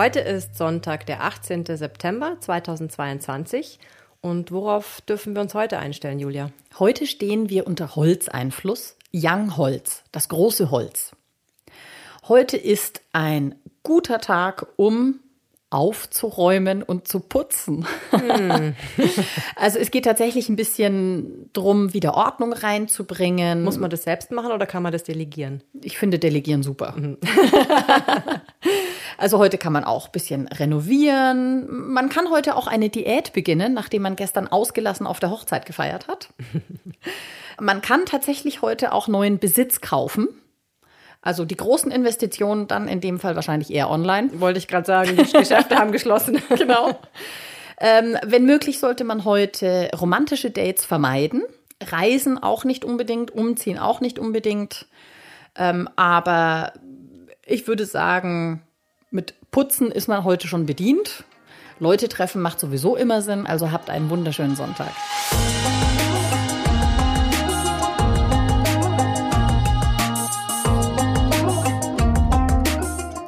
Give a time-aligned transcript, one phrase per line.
[0.00, 1.66] Heute ist Sonntag, der 18.
[1.66, 3.78] September 2022.
[4.22, 6.52] Und worauf dürfen wir uns heute einstellen, Julia?
[6.78, 11.12] Heute stehen wir unter Holzeinfluss, Young Holz, das große Holz.
[12.26, 15.20] Heute ist ein guter Tag, um
[15.68, 17.86] aufzuräumen und zu putzen.
[18.12, 18.74] Hm.
[19.56, 23.64] also es geht tatsächlich ein bisschen drum, wieder Ordnung reinzubringen.
[23.64, 25.62] Muss man das selbst machen oder kann man das delegieren?
[25.82, 26.94] Ich finde Delegieren super.
[26.96, 27.18] Mhm.
[29.20, 31.66] also heute kann man auch ein bisschen renovieren.
[31.68, 36.08] Man kann heute auch eine Diät beginnen, nachdem man gestern ausgelassen auf der Hochzeit gefeiert
[36.08, 36.30] hat.
[37.60, 40.28] man kann tatsächlich heute auch neuen Besitz kaufen.
[41.20, 44.40] Also die großen Investitionen dann in dem Fall wahrscheinlich eher online.
[44.40, 46.40] Wollte ich gerade sagen, die Geschäfte haben geschlossen.
[46.56, 46.98] genau.
[47.78, 51.42] Ähm, wenn möglich, sollte man heute romantische Dates vermeiden.
[51.82, 54.86] Reisen auch nicht unbedingt, umziehen auch nicht unbedingt.
[55.56, 56.72] Ähm, aber
[57.44, 58.62] ich würde sagen,
[59.10, 61.24] mit Putzen ist man heute schon bedient.
[61.78, 64.92] Leute treffen macht sowieso immer Sinn, also habt einen wunderschönen Sonntag.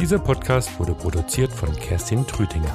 [0.00, 2.74] Dieser Podcast wurde produziert von Kerstin Trütinger.